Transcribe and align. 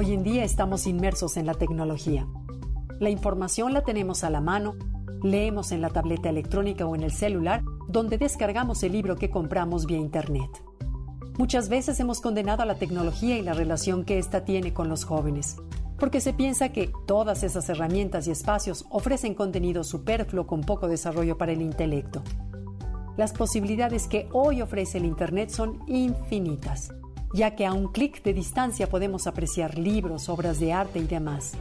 Hoy 0.00 0.12
en 0.12 0.22
día 0.22 0.44
estamos 0.44 0.86
inmersos 0.86 1.36
en 1.36 1.44
la 1.44 1.54
tecnología. 1.54 2.28
La 3.00 3.10
información 3.10 3.72
la 3.72 3.82
tenemos 3.82 4.22
a 4.22 4.30
la 4.30 4.40
mano, 4.40 4.76
leemos 5.24 5.72
en 5.72 5.80
la 5.80 5.88
tableta 5.88 6.28
electrónica 6.28 6.86
o 6.86 6.94
en 6.94 7.02
el 7.02 7.10
celular, 7.10 7.64
donde 7.88 8.16
descargamos 8.16 8.80
el 8.84 8.92
libro 8.92 9.16
que 9.16 9.28
compramos 9.28 9.86
vía 9.86 9.98
Internet. 9.98 10.50
Muchas 11.36 11.68
veces 11.68 11.98
hemos 11.98 12.20
condenado 12.20 12.62
a 12.62 12.66
la 12.66 12.76
tecnología 12.76 13.38
y 13.38 13.42
la 13.42 13.54
relación 13.54 14.04
que 14.04 14.18
ésta 14.18 14.44
tiene 14.44 14.72
con 14.72 14.88
los 14.88 15.02
jóvenes, 15.02 15.56
porque 15.98 16.20
se 16.20 16.32
piensa 16.32 16.68
que 16.68 16.92
todas 17.08 17.42
esas 17.42 17.68
herramientas 17.68 18.28
y 18.28 18.30
espacios 18.30 18.86
ofrecen 18.90 19.34
contenido 19.34 19.82
superfluo 19.82 20.46
con 20.46 20.60
poco 20.60 20.86
desarrollo 20.86 21.36
para 21.36 21.50
el 21.50 21.60
intelecto. 21.60 22.22
Las 23.16 23.32
posibilidades 23.32 24.06
que 24.06 24.28
hoy 24.30 24.62
ofrece 24.62 24.98
el 24.98 25.06
Internet 25.06 25.50
son 25.50 25.80
infinitas 25.88 26.92
ya 27.32 27.54
que 27.54 27.66
a 27.66 27.72
un 27.72 27.92
clic 27.92 28.22
de 28.22 28.34
distancia 28.34 28.88
podemos 28.88 29.26
apreciar 29.26 29.78
libros, 29.78 30.28
obras 30.28 30.60
de 30.60 30.72
arte 30.72 30.98
y 30.98 31.06
demás. 31.06 31.52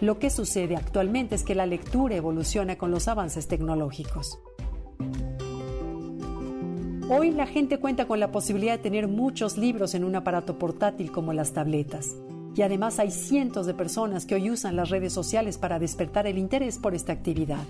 Lo 0.00 0.18
que 0.18 0.30
sucede 0.30 0.76
actualmente 0.76 1.34
es 1.34 1.42
que 1.42 1.54
la 1.54 1.66
lectura 1.66 2.14
evoluciona 2.14 2.78
con 2.78 2.90
los 2.90 3.08
avances 3.08 3.48
tecnológicos. 3.48 4.38
Hoy 7.10 7.30
la 7.30 7.46
gente 7.46 7.78
cuenta 7.78 8.06
con 8.06 8.20
la 8.20 8.30
posibilidad 8.30 8.76
de 8.76 8.82
tener 8.82 9.08
muchos 9.08 9.56
libros 9.56 9.94
en 9.94 10.04
un 10.04 10.14
aparato 10.14 10.58
portátil 10.58 11.10
como 11.10 11.32
las 11.32 11.52
tabletas. 11.52 12.14
Y 12.54 12.62
además 12.62 12.98
hay 12.98 13.10
cientos 13.10 13.66
de 13.66 13.74
personas 13.74 14.26
que 14.26 14.34
hoy 14.34 14.50
usan 14.50 14.76
las 14.76 14.90
redes 14.90 15.12
sociales 15.12 15.58
para 15.58 15.78
despertar 15.78 16.26
el 16.26 16.38
interés 16.38 16.78
por 16.78 16.94
esta 16.94 17.12
actividad. 17.12 17.64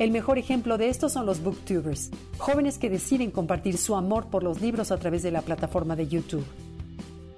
El 0.00 0.12
mejor 0.12 0.38
ejemplo 0.38 0.78
de 0.78 0.88
esto 0.88 1.10
son 1.10 1.26
los 1.26 1.42
booktubers, 1.42 2.08
jóvenes 2.38 2.78
que 2.78 2.88
deciden 2.88 3.30
compartir 3.30 3.76
su 3.76 3.94
amor 3.94 4.28
por 4.28 4.42
los 4.42 4.62
libros 4.62 4.92
a 4.92 4.96
través 4.96 5.22
de 5.22 5.30
la 5.30 5.42
plataforma 5.42 5.94
de 5.94 6.08
YouTube. 6.08 6.46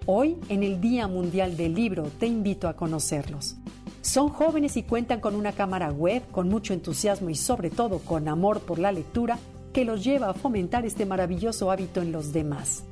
Hoy, 0.07 0.37
en 0.49 0.63
el 0.63 0.81
Día 0.81 1.09
Mundial 1.09 1.57
del 1.57 1.75
Libro, 1.75 2.05
te 2.21 2.29
invito 2.29 2.69
a 2.69 2.77
conocerlos. 2.77 3.57
Son 4.01 4.29
jóvenes 4.29 4.77
y 4.77 4.85
cuentan 4.85 5.19
con 5.19 5.35
una 5.35 5.51
cámara 5.51 5.91
web, 5.91 6.23
con 6.31 6.49
mucho 6.49 6.73
entusiasmo 6.73 7.31
y 7.31 7.35
sobre 7.35 7.69
todo 7.69 7.99
con 7.99 8.29
amor 8.29 8.61
por 8.61 8.79
la 8.79 8.93
lectura 8.93 9.41
que 9.73 9.85
los 9.85 10.05
lleva 10.05 10.29
a 10.29 10.35
fomentar 10.35 10.87
este 10.87 11.05
maravilloso 11.05 11.69
hábito 11.73 12.01
en 12.01 12.13
los 12.13 12.33
demás. 12.33 12.85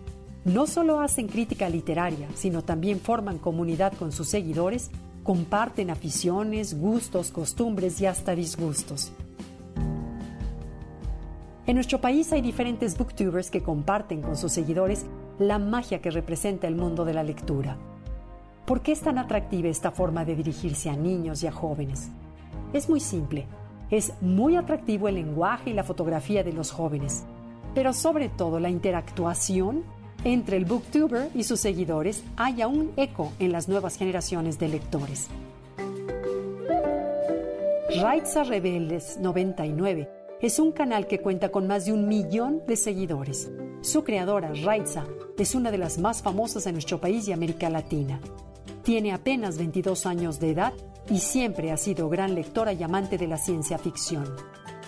No 0.45 0.67
solo 0.67 0.99
hacen 0.99 1.29
crítica 1.29 1.69
literaria, 1.69 2.27
sino 2.35 2.63
también 2.63 2.99
forman 2.99 3.39
comunidad 3.39 3.93
con 3.93 4.11
sus 4.11 4.31
seguidores, 4.31 4.91
comparten 5.23 5.91
aficiones, 5.91 6.77
gustos, 6.77 7.31
costumbres 7.31 8.01
y 8.01 8.07
hasta 8.07 8.35
disgustos. 8.35 9.13
En 11.71 11.77
nuestro 11.77 12.01
país 12.01 12.33
hay 12.33 12.43
diferentes 12.43 12.99
booktubers 12.99 13.49
que 13.49 13.63
comparten 13.63 14.23
con 14.23 14.37
sus 14.37 14.51
seguidores 14.51 15.07
la 15.39 15.61
magia 15.61 16.01
que 16.01 16.11
representa 16.11 16.67
el 16.67 16.75
mundo 16.75 17.05
de 17.05 17.15
la 17.15 17.23
lectura. 17.23 17.77
¿Por 18.67 18.81
qué 18.81 18.91
es 18.91 19.03
tan 19.03 19.19
atractiva 19.19 19.69
esta 19.69 19.93
forma 19.93 20.25
de 20.25 20.35
dirigirse 20.35 20.91
a 20.91 20.97
niños 20.97 21.45
y 21.45 21.47
a 21.47 21.53
jóvenes? 21.53 22.09
Es 22.73 22.89
muy 22.89 22.99
simple. 22.99 23.47
Es 23.89 24.13
muy 24.21 24.57
atractivo 24.57 25.07
el 25.07 25.15
lenguaje 25.15 25.71
y 25.71 25.73
la 25.73 25.85
fotografía 25.85 26.43
de 26.43 26.53
los 26.53 26.73
jóvenes, 26.73 27.23
pero 27.73 27.93
sobre 27.93 28.29
todo 28.31 28.59
la 28.59 28.69
interactuación 28.69 29.85
entre 30.25 30.57
el 30.57 30.65
booktuber 30.65 31.31
y 31.37 31.45
sus 31.45 31.61
seguidores 31.61 32.25
haya 32.37 32.67
un 32.67 32.91
eco 32.97 33.31
en 33.39 33.53
las 33.53 33.69
nuevas 33.69 33.97
generaciones 33.97 34.59
de 34.59 34.67
lectores. 34.67 35.29
Raitza 37.95 38.43
Rebeldes 38.43 39.19
99 39.21 40.20
es 40.41 40.59
un 40.59 40.73
canal 40.73 41.07
que 41.07 41.21
cuenta 41.21 41.51
con 41.51 41.67
más 41.67 41.85
de 41.85 41.93
un 41.93 42.09
millón 42.09 42.63
de 42.67 42.77
seguidores. 42.77 43.51
Su 43.83 44.05
creadora, 44.05 44.53
Raitza, 44.65 45.05
es 45.39 45.55
una 45.55 45.71
de 45.71 45.79
las 45.79 45.99
más 45.99 46.23
famosas 46.23 46.67
en 46.67 46.75
nuestro 46.75 47.01
país 47.01 47.29
y 47.29 47.33
América 47.33 47.69
Latina. 47.69 48.21
Tiene 48.83 49.13
apenas 49.13 49.59
22 49.59 50.07
años 50.07 50.41
de 50.41 50.51
edad 50.51 50.73
y 51.11 51.19
siempre 51.19 51.71
ha 51.71 51.77
sido 51.77 52.09
gran 52.09 52.35
lectora 52.35 52.73
y 52.73 52.83
amante 52.83 53.19
de 53.19 53.27
la 53.27 53.37
ciencia 53.37 53.77
ficción. 53.77 54.25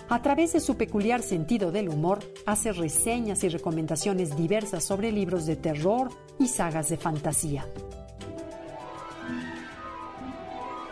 A 0.09 0.21
través 0.21 0.53
de 0.53 0.59
su 0.59 0.75
peculiar 0.75 1.21
sentido 1.21 1.71
del 1.71 1.89
humor, 1.89 2.19
hace 2.45 2.71
reseñas 2.73 3.43
y 3.43 3.49
recomendaciones 3.49 4.35
diversas 4.35 4.83
sobre 4.83 5.11
libros 5.11 5.45
de 5.45 5.55
terror 5.55 6.09
y 6.39 6.47
sagas 6.47 6.89
de 6.89 6.97
fantasía. 6.97 7.65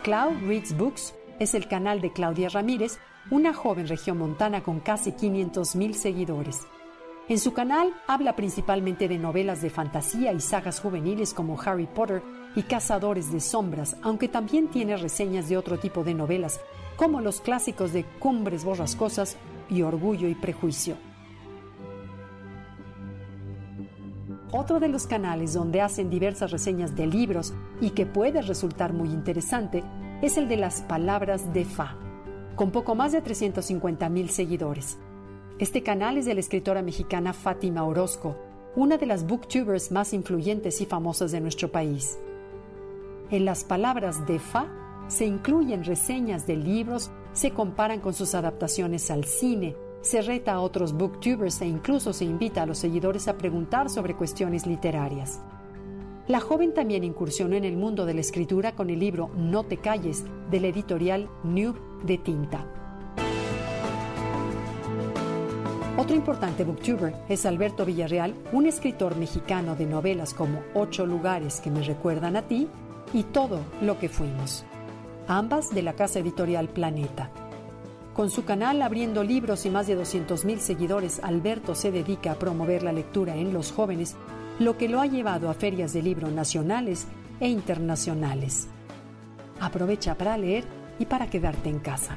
Cloud 0.02 0.36
Reads 0.46 0.76
Books 0.76 1.14
es 1.38 1.54
el 1.54 1.68
canal 1.68 2.00
de 2.00 2.12
Claudia 2.12 2.48
Ramírez, 2.48 2.98
una 3.30 3.54
joven 3.54 3.88
regiomontana 3.88 4.62
con 4.62 4.80
casi 4.80 5.12
500.000 5.12 5.92
seguidores. 5.94 6.66
En 7.28 7.38
su 7.38 7.52
canal 7.52 7.94
habla 8.08 8.34
principalmente 8.34 9.08
de 9.08 9.18
novelas 9.18 9.62
de 9.62 9.70
fantasía 9.70 10.32
y 10.32 10.40
sagas 10.40 10.80
juveniles 10.80 11.32
como 11.32 11.60
Harry 11.60 11.86
Potter 11.86 12.22
y 12.56 12.62
Cazadores 12.62 13.32
de 13.32 13.40
Sombras, 13.40 13.96
aunque 14.02 14.28
también 14.28 14.68
tiene 14.68 14.96
reseñas 14.96 15.48
de 15.48 15.56
otro 15.56 15.78
tipo 15.78 16.02
de 16.02 16.14
novelas, 16.14 16.60
como 16.96 17.20
los 17.20 17.40
clásicos 17.40 17.92
de 17.92 18.04
Cumbres 18.18 18.64
Borrascosas 18.64 19.36
y 19.70 19.82
Orgullo 19.82 20.28
y 20.28 20.34
Prejuicio. 20.34 20.96
Otro 24.50 24.80
de 24.80 24.88
los 24.88 25.06
canales 25.06 25.54
donde 25.54 25.80
hacen 25.80 26.10
diversas 26.10 26.50
reseñas 26.50 26.94
de 26.94 27.06
libros 27.06 27.54
y 27.80 27.90
que 27.90 28.04
puede 28.04 28.42
resultar 28.42 28.92
muy 28.92 29.08
interesante 29.08 29.82
es 30.20 30.36
el 30.36 30.48
de 30.48 30.58
las 30.58 30.82
palabras 30.82 31.54
de 31.54 31.64
Fa 31.64 31.96
con 32.54 32.70
poco 32.70 32.94
más 32.94 33.12
de 33.12 33.22
350 33.22 34.08
mil 34.08 34.30
seguidores. 34.30 34.98
Este 35.58 35.82
canal 35.82 36.18
es 36.18 36.26
de 36.26 36.34
la 36.34 36.40
escritora 36.40 36.82
mexicana 36.82 37.32
Fátima 37.32 37.84
Orozco, 37.84 38.36
una 38.74 38.96
de 38.96 39.06
las 39.06 39.26
booktubers 39.26 39.92
más 39.92 40.12
influyentes 40.12 40.80
y 40.80 40.86
famosas 40.86 41.32
de 41.32 41.40
nuestro 41.40 41.70
país. 41.70 42.18
En 43.30 43.44
las 43.44 43.64
palabras 43.64 44.26
de 44.26 44.38
Fa 44.38 44.66
se 45.08 45.26
incluyen 45.26 45.84
reseñas 45.84 46.46
de 46.46 46.56
libros, 46.56 47.10
se 47.32 47.50
comparan 47.50 48.00
con 48.00 48.14
sus 48.14 48.34
adaptaciones 48.34 49.10
al 49.10 49.24
cine, 49.24 49.76
se 50.00 50.20
reta 50.20 50.54
a 50.54 50.60
otros 50.60 50.92
booktubers 50.92 51.60
e 51.60 51.66
incluso 51.66 52.12
se 52.12 52.24
invita 52.24 52.62
a 52.62 52.66
los 52.66 52.78
seguidores 52.78 53.28
a 53.28 53.38
preguntar 53.38 53.88
sobre 53.88 54.16
cuestiones 54.16 54.66
literarias. 54.66 55.40
La 56.28 56.38
joven 56.38 56.72
también 56.72 57.02
incursionó 57.02 57.56
en 57.56 57.64
el 57.64 57.76
mundo 57.76 58.06
de 58.06 58.14
la 58.14 58.20
escritura 58.20 58.76
con 58.76 58.90
el 58.90 59.00
libro 59.00 59.30
No 59.36 59.64
te 59.64 59.78
calles 59.78 60.24
de 60.50 60.60
la 60.60 60.68
editorial 60.68 61.28
New 61.42 61.74
de 62.04 62.18
Tinta. 62.18 62.64
Otro 65.96 66.14
importante 66.14 66.62
booktuber 66.62 67.12
es 67.28 67.44
Alberto 67.44 67.84
Villarreal, 67.84 68.34
un 68.52 68.66
escritor 68.66 69.16
mexicano 69.16 69.74
de 69.74 69.86
novelas 69.86 70.32
como 70.32 70.62
Ocho 70.74 71.06
lugares 71.06 71.60
que 71.60 71.70
me 71.70 71.82
recuerdan 71.82 72.36
a 72.36 72.42
ti 72.42 72.68
y 73.12 73.24
Todo 73.24 73.58
lo 73.80 73.98
que 73.98 74.08
fuimos, 74.08 74.64
ambas 75.26 75.74
de 75.74 75.82
la 75.82 75.94
casa 75.94 76.20
editorial 76.20 76.68
Planeta. 76.68 77.30
Con 78.14 78.30
su 78.30 78.44
canal 78.44 78.80
Abriendo 78.80 79.24
Libros 79.24 79.66
y 79.66 79.70
más 79.70 79.86
de 79.86 79.98
200.000 79.98 80.58
seguidores, 80.58 81.20
Alberto 81.22 81.74
se 81.74 81.90
dedica 81.90 82.32
a 82.32 82.38
promover 82.38 82.84
la 82.84 82.92
lectura 82.92 83.34
en 83.36 83.52
los 83.52 83.72
jóvenes 83.72 84.16
lo 84.58 84.76
que 84.76 84.88
lo 84.88 85.00
ha 85.00 85.06
llevado 85.06 85.50
a 85.50 85.54
ferias 85.54 85.92
de 85.92 86.02
libro 86.02 86.30
nacionales 86.30 87.06
e 87.40 87.48
internacionales. 87.48 88.68
Aprovecha 89.60 90.16
para 90.16 90.36
leer 90.36 90.64
y 90.98 91.06
para 91.06 91.28
quedarte 91.28 91.68
en 91.68 91.78
casa. 91.78 92.16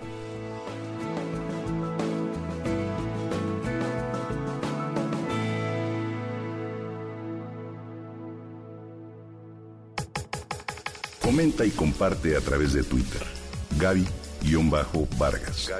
Comenta 11.22 11.66
y 11.66 11.72
comparte 11.72 12.38
a 12.38 12.42
través 12.42 12.74
de 12.74 12.84
Twitter. 12.84 13.22
Gaby-Vargas. 13.80 15.72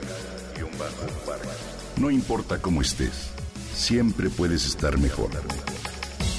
No 1.98 2.12
importa 2.12 2.62
cómo 2.62 2.82
estés, 2.82 3.30
siempre 3.74 4.30
puedes 4.30 4.66
estar 4.66 4.98
mejor. 4.98 5.30